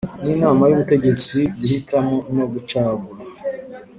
n 0.23 0.27
inama 0.35 0.63
y 0.67 0.73
ubutegetsi 0.75 1.37
guhitamo 1.59 2.15
no 2.35 2.45
gucagura 2.51 3.21